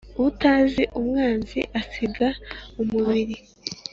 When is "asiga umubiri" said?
1.79-3.35